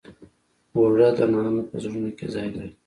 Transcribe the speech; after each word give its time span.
اوړه 0.75 1.07
د 1.17 1.19
نانو 1.33 1.61
په 1.69 1.75
زړونو 1.83 2.09
کې 2.17 2.25
ځای 2.33 2.47
لري 2.55 2.71